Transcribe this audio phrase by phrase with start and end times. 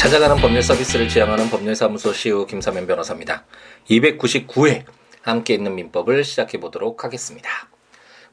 [0.00, 3.44] 찾아가는 법률 서비스를 지향하는 법률사무소 CEO 김사면 변호사입니다.
[3.90, 4.84] 299회
[5.20, 7.50] 함께 있는 민법을 시작해 보도록 하겠습니다.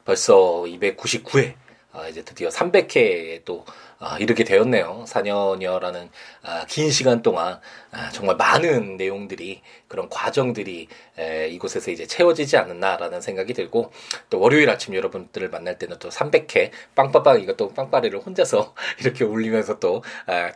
[0.02, 1.52] 벌써 299회
[1.92, 3.66] 아, 이제 드디어 300회에 또
[4.00, 5.04] 아, 이르게 되었네요.
[5.06, 6.08] 4년여라는
[6.42, 7.60] 아, 긴 시간 동안
[7.90, 10.88] 아, 정말 많은 내용들이 그런 과정들이
[11.18, 13.92] 에, 이곳에서 이제 채워지지 않았나라는 생각이 들고
[14.30, 20.02] 또 월요일 아침 여러분들을 만날 때는 또 300회 빵빠빵 이것도 빵빠레를 혼자서 이렇게 울리면서 또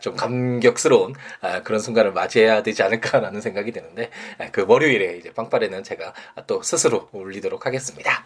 [0.01, 1.13] 좀 감격스러운
[1.63, 4.09] 그런 순간을 맞이해야 되지 않을까라는 생각이 드는데
[4.51, 6.13] 그 월요일에 이제 빵빠레는 제가
[6.47, 8.25] 또 스스로 울리도록 하겠습니다.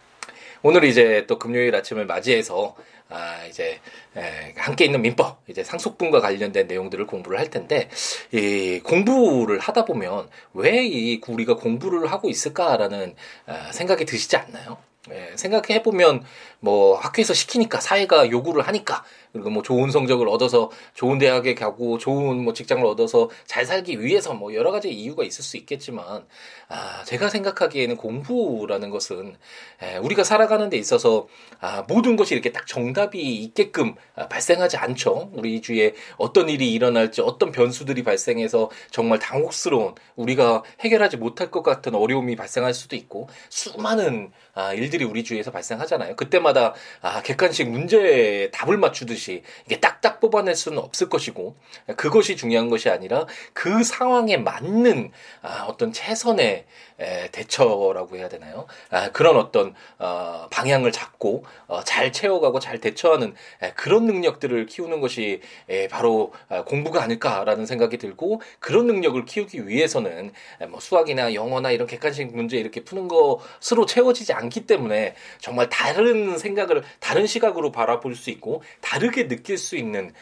[0.64, 2.76] 오늘 이제 또 금요일 아침을 맞이해서
[3.10, 3.80] 아 이제
[4.18, 7.90] 에, 함께 있는 민법 이제 상속분과 관련된 내용들을 공부를 할 텐데
[8.32, 14.78] 이 공부를 하다 보면 왜 이 우리가 공부를 하고 있을까라는 아, 생각이 드시지 않나요?
[15.10, 16.24] 예, 생각해 보면
[16.60, 22.44] 뭐 학교에서 시키니까 사회가 요구를 하니까 그리고 뭐 좋은 성적을 얻어서 좋은 대학에 가고 좋은
[22.44, 26.26] 뭐 직장을 얻어서 잘 살기 위해서 뭐 여러 가지 이유가 있을 수 있겠지만
[26.70, 29.36] 아 제가 생각하기에는 공부라는 것은
[29.82, 31.28] 에, 우리가 살아가는 데 있어서
[31.60, 35.32] 아 모든 것이 이렇게 딱 정답이 있게끔 아, 발생하지 않죠.
[35.34, 41.96] 우리 주위에 어떤 일이 일어날지 어떤 변수들이 발생해서 정말 당혹스러운 우리가 해결하지 못할 것 같은
[41.96, 46.16] 어려움이 발생할 수도 있고 수많은 아, 일들이 우리 주위에서 발생하잖아요.
[46.16, 49.17] 그때마다 아, 객관식 문제에 답을 맞추듯이
[49.66, 51.56] 이게 딱딱 뽑아낼 수는 없을 것이고
[51.96, 55.12] 그것이 중요한 것이 아니라 그 상황에 맞는
[55.44, 56.66] 아, 어떤 최선의
[57.00, 58.66] 에, 대처라고 해야 되나요?
[58.90, 65.02] 아, 그런 어떤 어, 방향을 잡고 어, 잘 채워가고 잘 대처하는 에, 그런 능력들을 키우는
[65.02, 70.32] 것이 에, 바로 아, 공부가 아닐까라는 생각이 들고 그런 능력을 키우기 위해서는
[70.62, 75.70] 에, 뭐 수학이나 영어나 이런 객관식 문제 이렇게 푸는 것으로 채워지지 않 않기 때문에 정말
[75.70, 80.14] 다른 생각을 다른 시각으로 바라볼 수 있고 다 르게 느낄 수 있는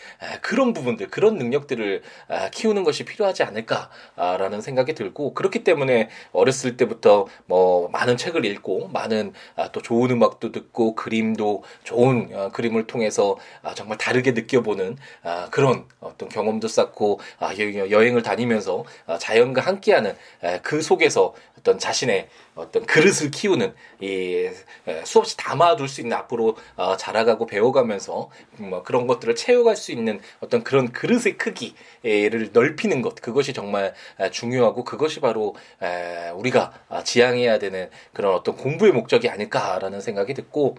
[0.41, 2.01] 그런 부분들 그런 능력들을
[2.51, 9.33] 키우는 것이 필요하지 않을까라는 생각이 들고 그렇기 때문에 어렸을 때부터 뭐 많은 책을 읽고 많은
[9.55, 15.47] 아, 또 좋은 음악도 듣고 그림도 좋은 어, 그림을 통해서 아, 정말 다르게 느껴보는 아,
[15.51, 18.85] 그런 어떤 경험도 쌓고 여행을 다니면서
[19.19, 20.15] 자연과 함께하는
[20.61, 24.49] 그 속에서 어떤 자신의 어떤 그릇을 키우는 이
[25.03, 30.63] 수없이 담아둘 수 있는 앞으로 어, 자라가고 배워가면서 뭐 그런 것들을 채워갈 수 있는 어떤
[30.63, 33.93] 그런 그릇의 크기를 넓히는 것 그것이 정말
[34.31, 35.55] 중요하고 그것이 바로
[36.35, 36.73] 우리가
[37.03, 40.75] 지향해야 되는 그런 어떤 공부의 목적이 아닐까라는 생각이 듣고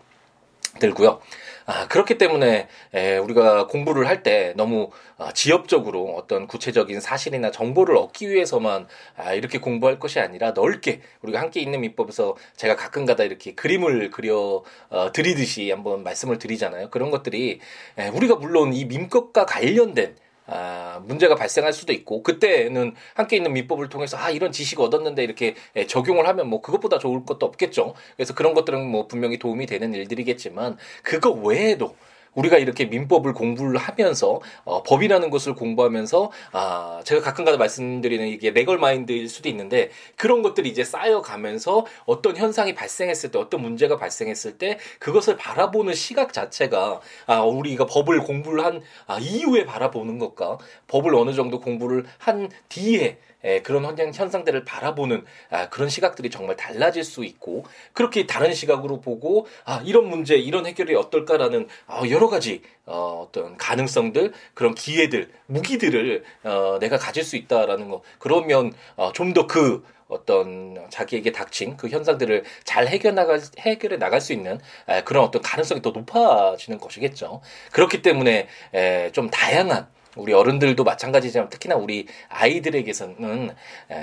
[0.78, 1.20] 들고요.
[1.68, 7.96] 아, 그렇기 때문에 에, 우리가 공부를 할 때 너무 아, 지엽적으로 어떤 구체적인 사실이나 정보를
[7.96, 8.86] 얻기 위해서만
[9.16, 14.62] 아, 이렇게 공부할 것이 아니라 넓게 우리가 함께 있는 민법에서 제가 가끔가다 이렇게 그림을 그려
[14.90, 16.90] 어, 드리듯이 한번 말씀을 드리잖아요.
[16.90, 17.60] 그런 것들이
[17.98, 23.88] 에, 우리가 물론 이 민법과 관련된 아, 문제가 발생할 수도 있고 그때는 함께 있는 민법을
[23.88, 27.94] 통해서 아 이런 지식 얻었는데 이렇게 예, 적용을 하면 뭐 그것보다 좋을 것도 없겠죠.
[28.16, 31.96] 그래서 그런 것들은 뭐 분명히 도움이 되는 일들이겠지만 그거 외에도
[32.36, 38.78] 우리가 이렇게 민법을 공부를 하면서 어, 법이라는 것을 공부하면서 아 제가 가끔가다 말씀드리는 이게 레걸
[38.78, 44.78] 마인드일 수도 있는데 그런 것들이 이제 쌓여가면서 어떤 현상이 발생했을 때 어떤 문제가 발생했을 때
[44.98, 51.32] 그것을 바라보는 시각 자체가 아 우리가 법을 공부를 한 아, 이후에 바라보는 것과 법을 어느
[51.32, 57.24] 정도 공부를 한 뒤에 에, 그런 현장 현상들을 바라보는 아, 그런 시각들이 정말 달라질 수
[57.24, 63.26] 있고 그렇게 다른 시각으로 보고 아 이런 문제 이런 해결이 어떨까라는 아, 여러 가지 어,
[63.26, 70.86] 어떤 가능성들 그런 기회들 무기들을 어, 내가 가질 수 있다라는 거 그러면 어, 좀더그 어떤
[70.90, 74.58] 자기에게 닥친 그 현상들을 잘 해결 나갈 해결해 나갈 수 있는
[74.88, 77.40] 에, 그런 어떤 가능성이 더 높아지는 것이겠죠.
[77.72, 83.54] 그렇기 때문에 에, 좀 다양한 우리 어른들도 마찬가지지만 특히나 우리 아이들에게서는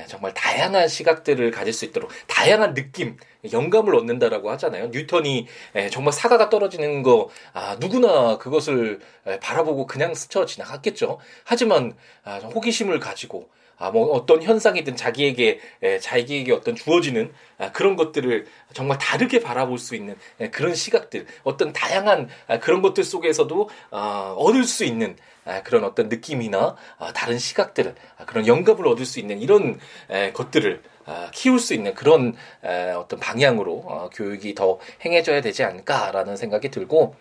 [0.07, 3.18] 정말 다양한 시각들을 가질 수 있도록 다양한 느낌,
[3.51, 4.88] 영감을 얻는다라고 하잖아요.
[4.88, 5.47] 뉴턴이
[5.91, 9.00] 정말 사과가 떨어지는 거 아, 누구나 그것을
[9.42, 11.19] 바라보고 그냥 스쳐 지나갔겠죠.
[11.44, 13.50] 하지만 아, 호기심을 가지고
[13.83, 19.77] 아, 뭐 어떤 현상이든 자기에게 에, 자기에게 어떤 주어지는 아, 그런 것들을 정말 다르게 바라볼
[19.77, 25.18] 수 있는 에, 그런 시각들, 어떤 다양한 아, 그런 것들 속에서도 아, 얻을 수 있는
[25.44, 29.77] 아, 그런 어떤 느낌이나 아, 다른 시각들을 아, 그런 영감을 얻을 수 있는 이런
[30.09, 35.65] 에, 것들을 아, 키울 수 있는 그런 에, 어떤 방향으로 어, 교육이 더 행해져야 되지
[35.65, 37.15] 않을까라는 생각이 들고.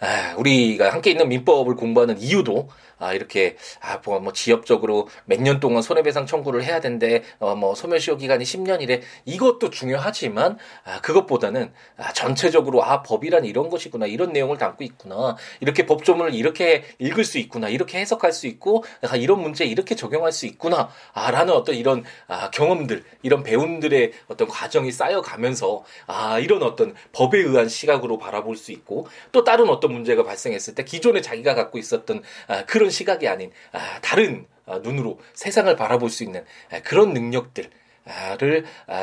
[0.00, 2.68] 아, 우리가 함께 있는 민법을 공부하는 이유도
[3.02, 7.74] 아, 이렇게, 아, 뭐, 뭐 지역적으로 몇 년 동안 손해배상 청구를 해야 된대, 어, 뭐,
[7.74, 9.00] 소멸시효 기간이 10년이래.
[9.24, 15.86] 이것도 중요하지만, 아, 그것보다는, 아, 전체적으로, 아, 법이란 이런 것이구나, 이런 내용을 담고 있구나, 이렇게
[15.86, 20.44] 법조문을 이렇게 읽을 수 있구나, 이렇게 해석할 수 있고, 아, 이런 문제 이렇게 적용할 수
[20.44, 26.94] 있구나, 아, 라는 어떤 이런, 아, 경험들, 이런 배움들의 어떤 과정이 쌓여가면서, 아, 이런 어떤
[27.12, 31.76] 법에 의한 시각으로 바라볼 수 있고, 또 다른 어떤 문제가 발생했을 때 기존에 자기가 갖고
[31.76, 37.12] 있었던, 아, 그런 시각이 아닌 아, 다른 아, 눈으로 세상을 바라볼 수 있는 아, 그런
[37.12, 37.68] 능력들을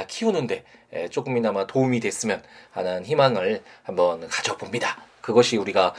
[0.08, 0.64] 키우는데
[1.12, 2.42] 조금이나마 도움이 됐으면
[2.72, 5.04] 하는 희망을 한번 가져봅니다.
[5.20, 5.94] 그것이 우리가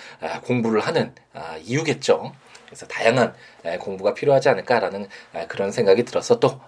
[0.45, 1.15] 공부를 하는
[1.63, 2.33] 이유겠죠.
[2.67, 3.35] 그래서 다양한
[3.79, 5.09] 공부가 필요하지 않을까라는
[5.47, 6.61] 그런 생각이 들어서 또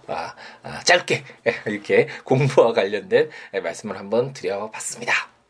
[0.85, 1.23] 짧게
[1.67, 3.29] 이렇게 공부와 관련된
[3.61, 5.40] 말씀을 한번 드려봤습니다.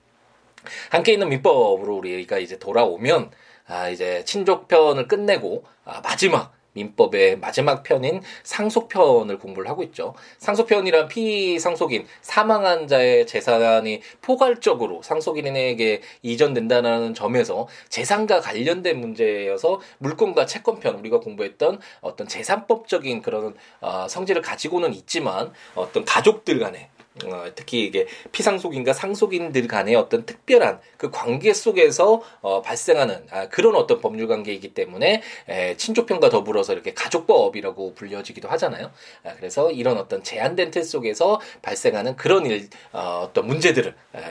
[0.89, 3.31] 함께 있는 민법으로 우리가 이제 돌아오면
[3.67, 10.13] 아, 이제 친족 편을 끝내고 아, 마지막 민법의 마지막 편인 상속편을 공부를 하고 있죠.
[10.37, 21.19] 상속편이란 피상속인 사망한 자의 재산이 포괄적으로 상속인에게 이전된다는 점에서 재산과 관련된 문제여서 물권과 채권편 우리가
[21.19, 26.89] 공부했던 어떤 재산법적인 그런 어, 성질을 가지고는 있지만 어떤 가족들 간에
[27.25, 33.75] 어, 특히 이게 피상속인과 상속인들 간의 어떤 특별한 그 관계 속에서 어, 발생하는 아, 그런
[33.75, 38.91] 어떤 법률 관계이기 때문에 에, 친족편과 더불어서 이렇게 가족법이라고 불려지기도 하잖아요.
[39.23, 44.21] 아, 그래서 이런 어떤 제한된 틀 속에서 발생하는 그런 일 어, 어떤 문제들을 에,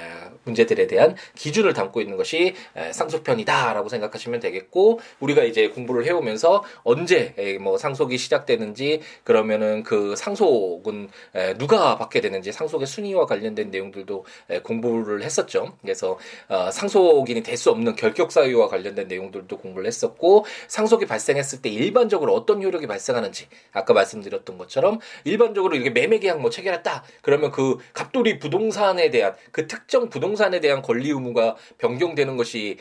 [0.45, 7.35] 문제들에 대한 기준을 담고 있는 것이 에, 상속편이다라고 생각하시면 되겠고 우리가 이제 공부를 해오면서 언제
[7.37, 13.71] 에, 뭐 상속이 시작되는지 그러면은 그 상속은 에, 누가 받게 되는지 상 상속의 순위와 관련된
[13.71, 14.25] 내용들도
[14.65, 15.77] 공부를 했었죠.
[15.83, 16.19] 그래서
[16.49, 22.33] 어, 상속인이 될 수 없는 결격 사유와 관련된 내용들도 공부를 했었고 상속이 발생했을 때 일반적으로
[22.33, 28.39] 어떤 효력이 발생하는지 아까 말씀드렸던 것처럼 일반적으로 이렇게 매매 계약 뭐 체결했다 그러면 그 갑돌이
[28.39, 32.79] 부동산에 대한 그 특정 부동산에 대한 권리 의무가 변경되는 것이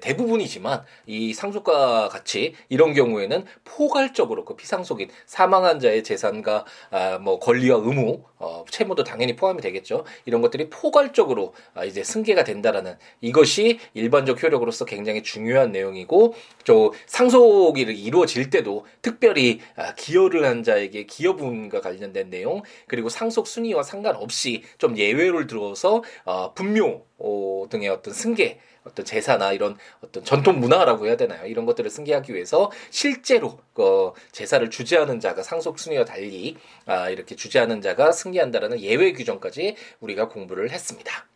[0.00, 7.78] 대부분이지만 이 상속과 같이 이런 경우에는 포괄적으로 그 피상속인 사망한 자의 재산과 아, 뭐 권리와
[7.78, 10.04] 의무 어, 채무도 당연히 포함이 되겠죠.
[10.24, 16.34] 이런 것들이 포괄적으로 아, 이제 승계가 된다라는 이것이 일반적 효력으로서 굉장히 중요한 내용이고
[16.64, 23.82] 또 상속이 이루어질 때도 특별히 아, 기여를 한 자에게 기여분과 관련된 내용 그리고 상속 순위와
[23.82, 30.58] 상관없이 좀 예외를 들어서 어, 분묘 어, 등의 어떤 승계 어떤 제사나 이런 어떤 전통
[30.60, 31.46] 문화라고 해야 되나요?
[31.46, 36.56] 이런 것들을 승계하기 위해서 실제로 그 제사를 주재하는 자가 상속 순위와 달리
[36.86, 41.26] 아, 이렇게 주재하는 자가 승계한다라는 예외 규정까지 우리가 공부를 했습니다.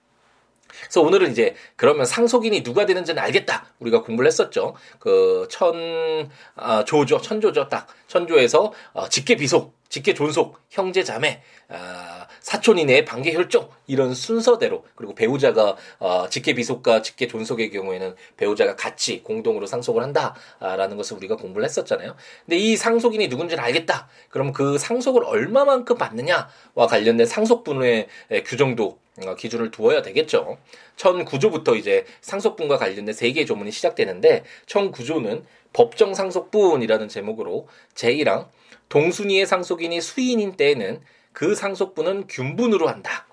[0.81, 3.67] 그래서 오늘은 이제 그러면 상속인이 누가 되는지는 알겠다.
[3.79, 4.75] 우리가 공부를 했었죠.
[4.99, 7.20] 그 천, 아, 조죠.
[7.20, 7.69] 천조죠.
[7.69, 7.87] 딱.
[8.08, 14.85] 천조에서 어, 직계 비속, 직계 존속, 형제 자매, 아, 사촌 이내의 반계 혈족 이런 순서대로
[14.95, 21.37] 그리고 배우자가 어, 직계 비속과 직계 존속의 경우에는 배우자가 같이 공동으로 상속을 한다라는 것을 우리가
[21.37, 22.17] 공부를 했었잖아요.
[22.45, 24.09] 근데 이 상속인이 누군지는 알겠다.
[24.31, 28.09] 그럼 그 상속을 얼마만큼 받느냐와 관련된 상속분의
[28.45, 30.59] 규정도 어, 기준을 두어야 되겠죠.
[30.97, 38.49] 1009조부터 이제 상속분과 관련된 세 개의 조문이 시작되는데 1009조는 법정 상속분이라는 제목으로 제1항
[38.89, 41.01] 동순위의 상속인이 수인인 때에는
[41.33, 43.27] 그 상속분은 균분으로 한다.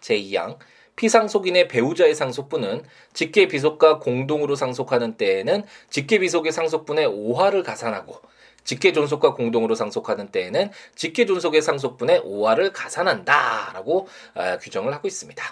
[0.00, 0.58] 제2항
[0.96, 8.20] 피상속인의 배우자의 상속분은 직계비속과 공동으로 상속하는 때에는 직계비속의 상속분의 5화를 가산하고
[8.64, 15.42] 직계존속과 공동으로 상속하는 때에는 직계존속의 상속분의 5화를 가산한다라고 아, 규정을 하고 있습니다.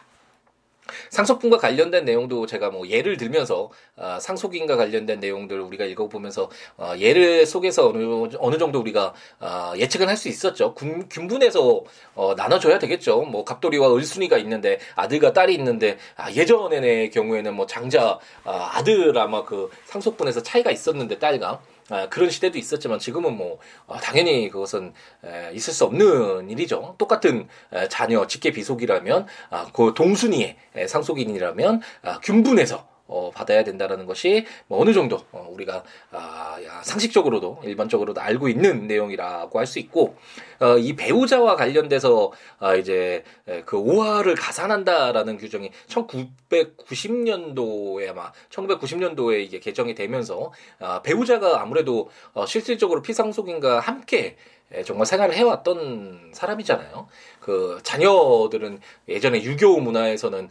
[1.11, 7.47] 상속분과 관련된 내용도 제가 뭐 예를 들면서 어, 상속인과 관련된 내용들 우리가 읽어보면서 어, 예를
[7.47, 10.75] 속에서 어느, 어느 정도 우리가 어, 예측은 할 수 있었죠.
[10.75, 13.21] 군, 군분에서 어, 나눠줘야 되겠죠.
[13.23, 19.45] 뭐 갑돌이와 을순이가 있는데 아들과 딸이 있는데 아, 예전의 경우에는 뭐 장자 아, 아들 아마
[19.45, 24.93] 그 상속분에서 차이가 있었는데 딸과 아, 그런 시대도 있었지만 지금은 뭐 어, 당연히 그것은
[25.25, 26.97] 에, 있을 수 없는 일이죠.
[26.99, 34.07] 똑같은 에, 자녀 직계 비속이라면 아, 그 동순이의 에, 상속인이라면 아, 균분해서 어, 받아야 된다라는
[34.07, 39.81] 것이 뭐 어느 정도 어, 우리가 아, 야, 상식적으로도 일반적으로도 알고 있는 내용이라고 할 수
[39.81, 40.17] 있고
[40.61, 43.25] 어, 이 배우자와 관련돼서 아, 이제
[43.67, 53.03] 그 오화를 가산한다라는 규정이 1990년도에 아마 1990년도에 이게 개정이 되면서 아, 배우자가 아무래도 어, 실질적으로
[53.03, 54.37] 피상속인과 함께 예,
[54.85, 57.09] 정말 생활을 해왔던 사람이잖아요.
[57.41, 60.51] 그 자녀들은 예전에 유교 문화에서는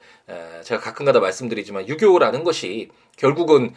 [0.64, 3.74] 제가 가끔가다 말씀드리지만 유교라는 것이 결국은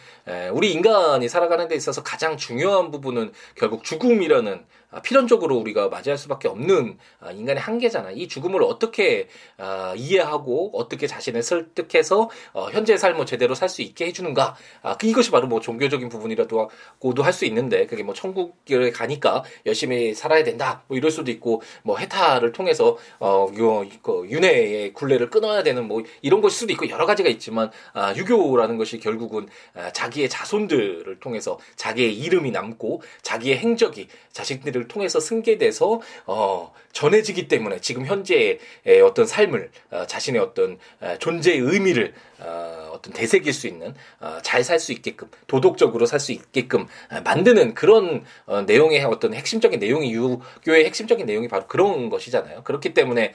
[0.53, 6.49] 우리 인간이 살아가는 데 있어서 가장 중요한 부분은 결국 죽음이라는 아, 필연적으로 우리가 맞이할 수밖에
[6.49, 8.11] 없는 아, 인간의 한계잖아.
[8.13, 9.29] 이 죽음을 어떻게
[9.59, 14.57] 아, 이해하고 어떻게 자신을 설득해서 어, 현재의 삶을 제대로 살 수 있게 해주는가.
[14.99, 20.15] 그 이것이 바로 뭐 종교적인 부분이라도 고도 할 수 있는데 그게 뭐 천국에 가니까 열심히
[20.15, 20.83] 살아야 된다.
[20.89, 26.57] 뭐 이럴 수도 있고 뭐 해탈을 통해서 어그 윤회의 굴레를 끊어야 되는 뭐 이런 것일
[26.59, 27.71] 수도 있고 여러 가지가 있지만
[28.17, 29.49] 유교라는 것이 결국은
[29.93, 37.81] 자기의 자손들을 통해서 자기의 이름이 남고 자기의 행적이 자식들을 일을 통해서 승계돼서 어, 전해지기 때문에
[37.81, 38.59] 지금 현재의
[39.05, 40.79] 어떤 삶을 어, 자신의 어떤
[41.19, 46.33] 존재의 의미를 어, 어떤 되새길 수 있는 어, 잘 살 수 있게끔 도덕적으로 살 수
[46.33, 52.63] 있게끔 어, 만드는 그런 어, 내용의 어떤 핵심적인 내용이 유교의 핵심적인 내용이 바로 그런 것이잖아요.
[52.65, 53.35] 그렇기 때문에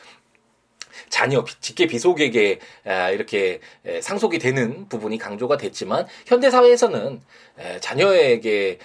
[1.10, 2.60] 자녀 직계 비속에게
[3.14, 3.60] 이렇게
[4.02, 7.22] 상속이 되는 부분이 강조가 됐지만 현대 사회에서는
[7.82, 8.78] 자녀에게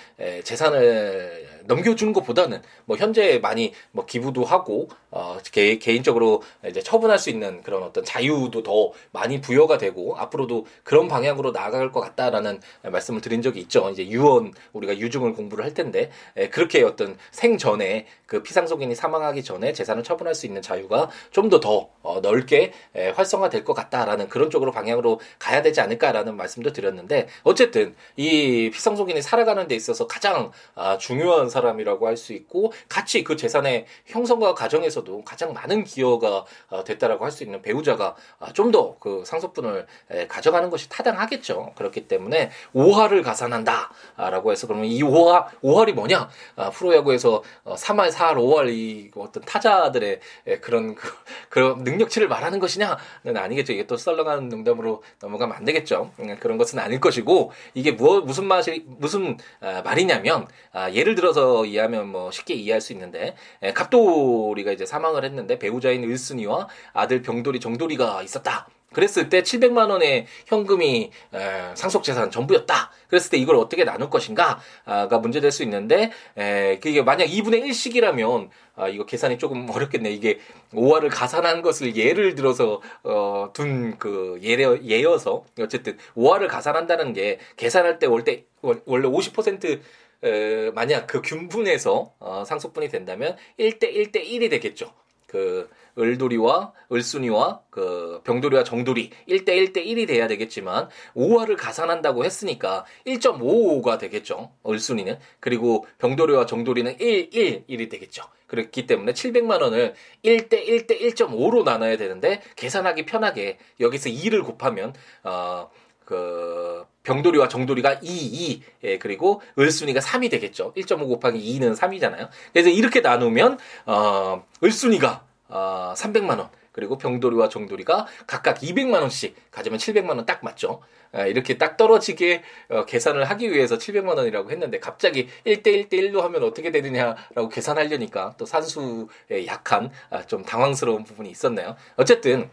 [0.45, 7.31] 재산을 넘겨주는 것보다는 뭐 현재 많이 뭐 기부도 하고 어 개, 개인적으로 이제 처분할 수
[7.31, 13.21] 있는 그런 어떤 자유도 더 많이 부여가 되고 앞으로도 그런 방향으로 나아갈 것 같다라는 말씀을
[13.21, 13.89] 드린 적이 있죠.
[13.91, 19.73] 이제 유언 우리가 유증을 공부를 할 텐데 에, 그렇게 어떤 생전에 그 피상속인이 사망하기 전에
[19.73, 24.49] 재산을 처분할 수 있는 자유가 좀 더더 더, 어, 넓게 에, 활성화될 것 같다라는 그런
[24.51, 30.99] 쪽으로 방향으로 가야 되지 않을까라는 말씀도 드렸는데 어쨌든 이 피상속인이 살아가는 데 있어서 가장 아,
[30.99, 36.85] 중요한 사람이라고 할 수 있고 같이 그 재산의 형성과 과정에서 도 가장 많은 기여가 어,
[36.85, 39.87] 됐다라고 할 수 있는 배우자가 아, 좀더 그 상속분을
[40.29, 41.73] 가져가는 것이 타당하겠죠.
[41.77, 46.29] 그렇기 때문에 5할을 가산한다라고 해서 그러면 이 5할 5할이 뭐냐?
[46.57, 50.21] 아, 프로야구에서 3할, 4할, 5할 이 어떤 타자들의
[50.61, 51.09] 그런 그,
[51.49, 52.97] 그런 능력치를 말하는 것이냐는
[53.37, 53.73] 아니겠죠.
[53.73, 56.11] 이게 또 썰렁한 농담으로 넘어가면 안 되겠죠.
[56.19, 60.47] 음, 그런 것은 아닐 것이고 이게 뭐 무슨 맛이 무슨 말이냐면
[60.93, 63.35] 예를 들어서 이해하면 뭐 쉽게 이해할 수 있는데
[63.75, 68.67] 갑돌이가 이제 사망을 했는데 배우자인 을순이와 아들 병돌이 정돌이가 있었다.
[68.93, 72.91] 그랬을 때 700만 원의 현금이 에, 상속 재산 전부였다.
[73.09, 78.89] 그랬을 때 이걸 어떻게 나눌 것인가가 문제될 수 있는데 에, 그게 만약 2분의 1씩이라면 아,
[78.89, 80.11] 이거 계산이 조금 어렵겠네.
[80.11, 80.39] 이게
[80.73, 87.99] 5화를 가산한 것을 예를 들어서 어, 둔 그 예려 예여서 어쨌든 5화를 가산한다는 게 계산할
[87.99, 89.81] 때 원래 원래 50%
[90.25, 94.93] 에, 만약 그 균분에서 어, 상속분이 된다면 1대 1대 1이 되겠죠.
[95.29, 95.69] 그
[95.99, 104.51] 을돌이와 을순이와 그 병돌이와 정돌이 1대 1대 1이 돼야 되겠지만 5화를 가산한다고 했으니까 1.55가 되겠죠.
[104.67, 105.19] 을순이는.
[105.39, 108.25] 그리고 병돌이와 정돌이는 1, 1, 1이 되겠죠.
[108.47, 109.95] 그렇기 때문에 700만 원을
[110.25, 118.63] 1대 1대 1.5로 나눠야 되는데 계산하기 편하게 여기서 2를 곱하면 어그 병돌이와 정돌이가 2, 2,
[118.85, 120.75] 예, 그리고 을순이가 3이 되겠죠.
[120.75, 122.29] 1.5 곱하기 2는 3이잖아요.
[122.53, 129.79] 그래서 이렇게 나누면 어, 을순이가 어, 300만 원 그리고 병돌이와 정돌이가 각각 200만 원씩 가지면
[129.79, 130.83] 700만 원 딱 맞죠.
[131.11, 136.21] 아, 이렇게 딱 떨어지게 어, 계산을 하기 위해서 700만 원이라고 했는데 갑자기 1대 1대 1로
[136.21, 141.77] 하면 어떻게 되느냐라고 계산하려니까 또 산수에 약한 아, 좀 당황스러운 부분이 있었네요.
[141.97, 142.51] 어쨌든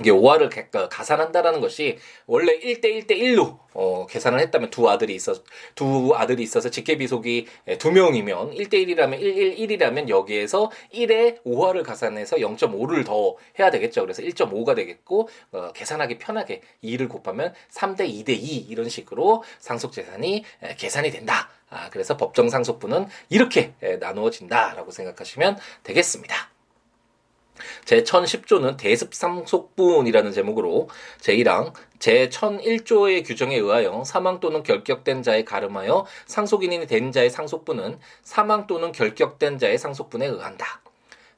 [0.00, 5.34] 이게 5화를 가산한다라는 것이 원래 1대 1대 1로 어, 계산을 했다면 두 아들이 있어
[5.74, 7.46] 두 아들이 있어서 직계비속이
[7.78, 14.00] 두 명이면 1대 1이라면 1 1 1이라면 여기에서 1에 5화를 가산해서 0.5를 더 해야 되겠죠.
[14.02, 20.44] 그래서 1.5가 되겠고 어, 계산하기 편하게 2를 곱하면 3대 2대 2 이런 식으로 상속 재산이
[20.78, 21.50] 계산이 된다.
[21.68, 26.51] 아, 그래서 법정 상속분은 이렇게 나누어진다라고 생각하시면 되겠습니다.
[27.84, 30.88] 제 1010조는 대습상속분이라는 제목으로
[31.20, 38.92] 제1항 제1001조의 규정에 의하여 사망 또는 결격된 자에 가름하여 상속인이 된 자의 상속분은 사망 또는
[38.92, 40.82] 결격된 자의 상속분에 의한다.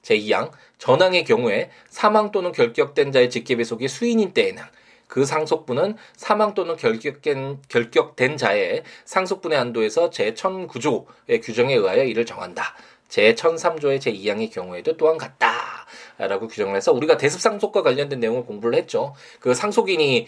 [0.02, 4.62] 제2항 전항의 경우에 사망 또는 결격된 자의 직계배속이 수인인 때에는
[5.06, 12.74] 그 상속분은 사망 또는 결격된, 결격된 자의 상속분의 한도에서 제1009조의 규정에 의하여 이를 정한다.
[13.08, 15.86] 제1003조의 제2항의 경우에도 또한 같다.
[16.18, 19.14] 라고 규정을 해서 우리가 대습상속과 관련된 내용을 공부를 했죠.
[19.40, 20.26] 그 상속인이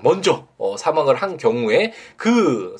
[0.00, 2.76] 먼저 어, 사망을 한 경우에 그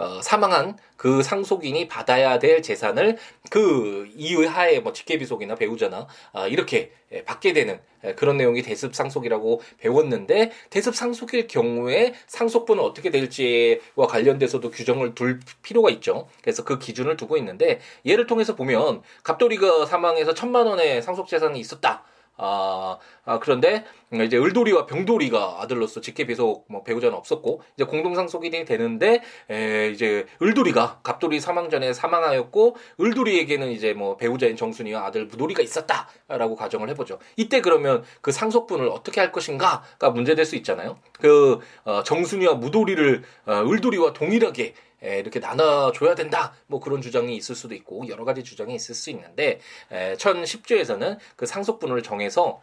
[0.00, 3.18] 어, 사망한 그 상속인이 받아야 될 재산을
[3.50, 6.92] 그 이하에 뭐 직계비속이나 배우자나 아, 이렇게
[7.26, 7.80] 받게 되는
[8.16, 15.90] 그런 내용이 대습 상속이라고 배웠는데 대습 상속일 경우에 상속분은 어떻게 될지와 관련돼서도 규정을 둘 필요가
[15.90, 16.28] 있죠.
[16.40, 22.04] 그래서 그 기준을 두고 있는데 예를 통해서 보면 갑돌이가 사망해서 천만 원의 상속 재산이 있었다.
[22.38, 28.64] 아, 아 그런데 이제 을돌이와 병돌이가 아들로서 직계 비속 뭐 배우자는 없었고 이제 공동 상속인이
[28.64, 35.62] 되는데 에, 이제 을돌이가 갑돌이 사망 전에 사망하였고 을돌이에게는 이제 뭐 배우자인 정순이와 아들 무돌이가
[35.62, 37.20] 있었다라고 가정을 해보죠.
[37.36, 40.98] 이때 그러면 그 상속분을 어떻게 할 것인가가 문제될 수 있잖아요.
[41.12, 46.52] 그 어, 정순이와 무돌이를 어, 을돌이와 동일하게 에, 이렇게 나눠줘야 된다.
[46.66, 51.46] 뭐 그런 주장이 있을 수도 있고 여러 가지 주장이 있을 수 있는데 에, 1010조에서는 그
[51.46, 52.60] 상속분을 정해서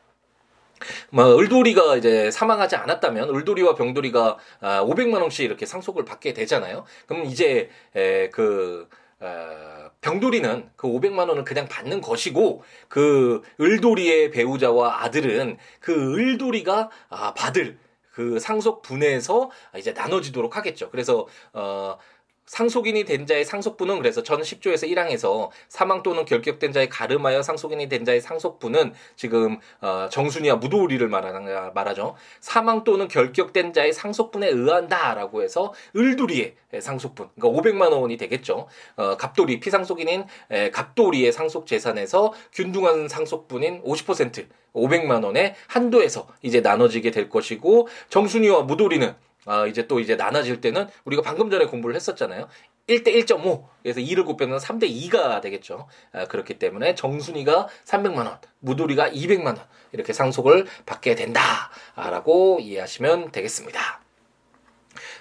[1.10, 6.86] 뭐 을돌이가 이제 사망하지 않았다면 을돌이와 병돌이가 아, 500만 원씩 이렇게 상속을 받게 되잖아요.
[7.06, 8.88] 그럼 이제 에, 그
[9.20, 17.34] 어, 병돌이는 그 500만 원을 그냥 받는 것이고 그 을돌이의 배우자와 아들은 그 을돌이가 아,
[17.34, 17.78] 받을
[18.18, 20.90] 그 상속 분에서 이제 나눠지도록 하겠죠.
[20.90, 21.98] 그래서 어
[22.48, 28.06] 상속인이 된 자의 상속분은 그래서 전 10조에서 1항에서 사망 또는 결격된 자의 가름하여 상속인이 된
[28.06, 32.16] 자의 상속분은 지금 어, 정순이와 무도리를 말하는 말하죠.
[32.40, 38.68] 사망 또는 결격된 자의 상속분에 의한다라고 해서 을두리의 상속분, 그러니까 500만 원이 되겠죠.
[38.96, 47.12] 어, 갑돌이 피상속인인 에, 갑돌이의 상속 재산에서 균등한 상속분인 50% 500만 원의 한도에서 이제 나눠지게
[47.12, 49.16] 될 것이고 정순이와 무도리는
[49.48, 52.48] 아, 이제 또 이제 나눠질 때는 우리가 방금 전에 공부를 했었잖아요.
[52.88, 53.66] 1대 1.5.
[53.82, 55.88] 그래서 2를 곱하면 3대 2가 되겠죠.
[56.12, 59.58] 아, 그렇기 때문에 정순이가 300만 원, 무돌이가 200만 원
[59.94, 64.02] 이렇게 상속을 받게 된다라고 이해하시면 되겠습니다.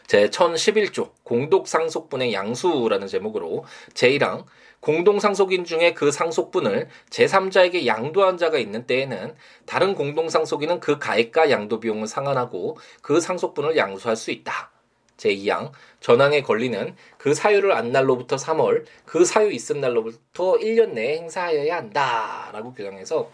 [0.06, 3.64] 제 1011조 공독상속분의 양수라는 제목으로
[3.94, 4.44] 제1항
[4.86, 9.34] 공동상속인 중에 그 상속분을 제3자에게 양도한 자가 있는 때에는
[9.66, 14.70] 다른 공동상속인은 그 가액과 양도 비용을 상환하고 그 상속분을 양수할 수 있다.
[15.16, 21.78] 제2항 전항의 권리는 그 사유를 안 날로부터 3월 그 사유 있은 날로부터 1년 내에 행사하여야
[21.78, 23.28] 한다라고 규정해서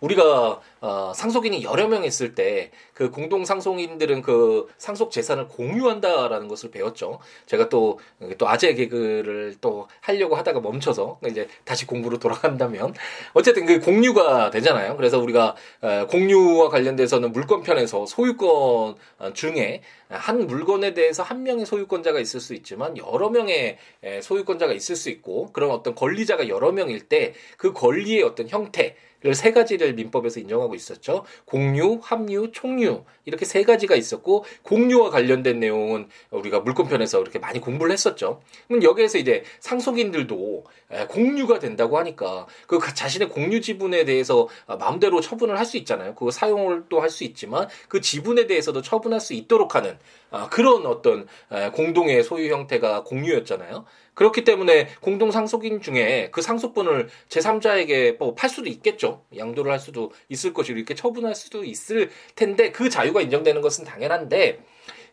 [0.00, 6.70] 우리가 어, 상속인이 여러 명 있을 때 그 공동 상속인들은 그 상속 재산을 공유한다라는 것을
[6.70, 7.18] 배웠죠.
[7.46, 12.94] 제가 또또 아재 개그를 또 하려고 하다가 멈춰서 이제 다시 공부로 돌아간다면
[13.34, 14.96] 어쨌든 그 공유가 되잖아요.
[14.96, 18.94] 그래서 우리가 어, 공유와 관련돼서는 물권 편에서 소유권
[19.34, 23.76] 중에 한 물건에 대해서 한 명의 소유권자가 있을 수 있지만 여러 명의
[24.22, 28.96] 소유권자가 있을 수 있고 그런 어떤 권리자가 여러 명일 때 그 권리의 어떤 형태
[29.32, 31.24] 세 가지를 민법에서 인정하고 있었죠.
[31.46, 32.85] 공유, 합류, 총유
[33.24, 38.40] 이렇게 세 가지가 있었고 공유와 관련된 내용은 우리가 물권편에서 이렇게 많이 공부를 했었죠.
[38.68, 40.64] 그럼 여기에서 이제 상속인들도
[41.08, 46.14] 공유가 된다고 하니까 그 자신의 공유 지분에 대해서 마음대로 처분을 할 수 있잖아요.
[46.14, 49.98] 그거 사용을 또 할 수 있지만 그 지분에 대해서도 처분할 수 있도록 하는
[50.30, 51.26] 아, 그런 어떤
[51.72, 53.84] 공동의 소유 형태가 공유였잖아요.
[54.16, 59.22] 그렇기 때문에 공동 상속인 중에 그 상속분을 제3자에게 뭐 팔 수도 있겠죠.
[59.36, 64.58] 양도를 할 수도 있을 것이고 이렇게 처분할 수도 있을 텐데 그 자유가 인정되는 것은 당연한데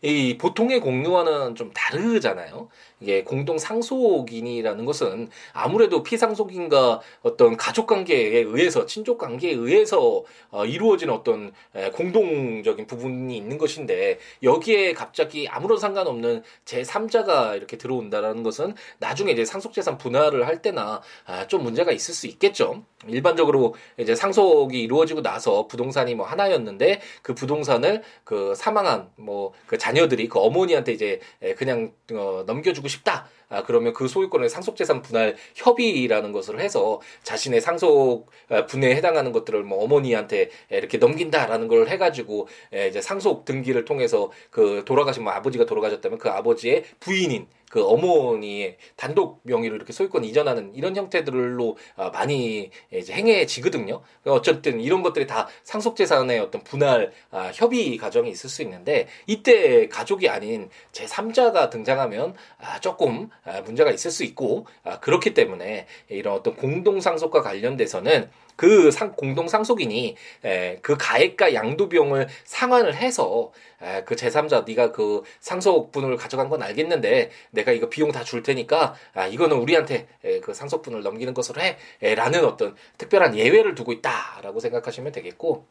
[0.04, 2.68] 이 보통의 공유와는 좀 다르잖아요.
[3.00, 11.08] 이게 공동 상속인이라는 것은 아무래도 피상속인과 어떤 가족 관계에 의해서 친족 관계에 의해서 어, 이루어진
[11.08, 18.74] 어떤 에, 공동적인 부분이 있는 것인데 여기에 갑자기 아무런 상관없는 제 3자가 이렇게 들어온다라는 것은
[18.98, 22.84] 나중에 이제 상속재산 분할을 할 때나 아, 좀 문제가 있을 수 있겠죠.
[23.06, 30.28] 일반적으로 이제 상속이 이루어지고 나서 부동산이 뭐 하나였는데 그 부동산을 그 사망한 뭐그 자녀 들이
[30.28, 31.20] 그 어머니한테 이제
[31.56, 33.28] 그냥 어, 넘겨주고 싶다.
[33.54, 39.62] 아, 그러면 그 소유권을 상속재산 분할 협의라는 것을 해서 자신의 상속 아, 분해에 해당하는 것들을
[39.62, 42.48] 뭐 어머니한테 이렇게 넘긴다라는 걸 해가지고
[42.88, 49.40] 이제 상속 등기를 통해서 그 돌아가신 뭐 아버지가 돌아가셨다면 그 아버지의 부인인 그 어머니의 단독
[49.42, 54.00] 명의로 이렇게 소유권 이전하는 이런 형태들로 아, 많이 이제 행해지거든요.
[54.26, 60.28] 어쨌든 이런 것들이 다 상속재산의 어떤 분할 아, 협의 과정이 있을 수 있는데 이때 가족이
[60.28, 63.28] 아닌 제 3자가 등장하면 아, 조금
[63.64, 64.66] 문제가 있을 수 있고
[65.00, 71.88] 그렇기 때문에 이런 어떤 공동 상속과 관련돼서는 그 상, 공동 상속인이 에, 그 가액과 양도
[71.88, 73.52] 비용을 상환을 해서
[73.82, 78.94] 에, 그 제3자 네가 그 상속분을 가져간 건 알겠는데 내가 이거 비용 다 줄 테니까
[79.12, 81.60] 아, 이거는 우리한테 에, 그 상속분을 넘기는 것으로
[82.02, 85.66] 해라는 어떤 특별한 예외를 두고 있다라고 생각하시면 되겠고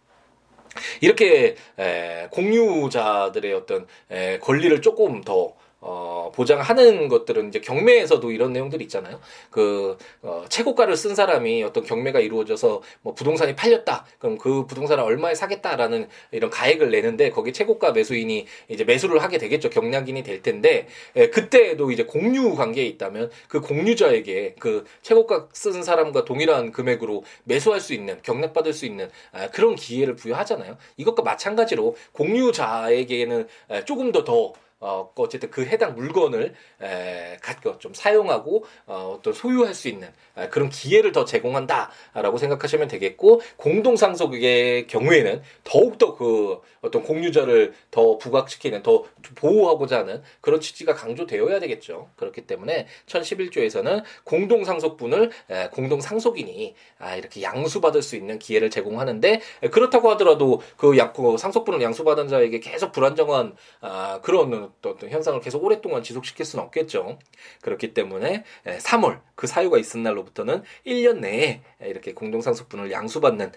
[1.01, 5.53] 이렇게 에, 공유자들의 어떤 에, 권리를 조금 더
[5.85, 9.19] 어, 보장하는 것들은 이제 경매에서도 이런 내용들이 있잖아요.
[9.49, 14.05] 그 어, 최고가를 쓴 사람이 어떤 경매가 이루어져서 뭐 부동산이 팔렸다.
[14.17, 19.69] 그럼 그 부동산을 얼마에 사겠다라는 이런 가액을 내는데 거기 최고가 매수인이 이제 매수를 하게 되겠죠.
[19.69, 26.23] 경량인이 될 텐데 예, 그때에도 이제 공유 관계에 있다면 그 공유자에게 그 최고가 쓴 사람과
[26.23, 30.77] 동일한 금액으로 매수할 수 있는 경락받을 수 있는 아, 그런 기회를 부여하잖아요.
[30.95, 33.47] 이것과 마찬가지로 공유자에게는
[33.85, 37.37] 조금 더더 어, 어쨌든 그 해당 물건을 에,
[37.79, 43.95] 좀 사용하고 어, 또 소유할 수 있는 에, 그런 기회를 더 제공한다라고 생각하시면 되겠고 공동
[43.95, 52.09] 상속의 경우에는 더욱더 그 어떤 공유자를 더 부각시키는 더 보호하고자 하는 그런 취지가 강조되어야 되겠죠.
[52.17, 59.41] 그렇기 때문에 1011조에서는 공동 상속분을 에, 공동 상속인이 아, 이렇게 양수받을 수 있는 기회를 제공하는데
[59.61, 65.39] 에, 그렇다고 하더라도 그, 양, 그 상속분을 양수받은 자에게 계속 불안정한 아, 그런 어떤 현상을
[65.41, 67.19] 계속 오랫동안 지속시킬 수는 없겠죠.
[67.61, 73.51] 그렇기 때문에 3월 그 사유가 있은 날로부터는 1년 내에 이렇게 공동상속분을 양수받는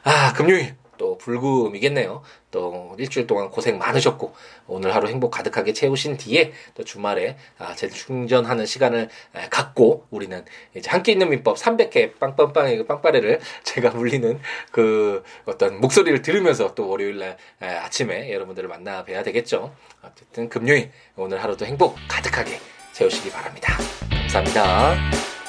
[0.04, 2.22] 아, 금요일 또 불금이겠네요.
[2.52, 4.36] 또 일주일 동안 고생 많으셨고
[4.68, 9.10] 오늘 하루 행복 가득하게 채우신 뒤에 또 주말에 아, 재충전하는 시간을
[9.50, 14.40] 갖고 우리는 이제 함께 있는 민법 300회 빵빵빵의 그 빵빠레를 제가 울리는
[14.72, 19.74] 그 어떤 목소리를 들으면서 또 월요일 날 아침에 여러분들을 만나 뵈야 되겠죠.
[20.04, 22.60] 어쨌든 금요일 오늘 하루도 행복 가득하게
[22.94, 23.76] 채우시기 바랍니다.
[24.12, 25.41] 감사합니다.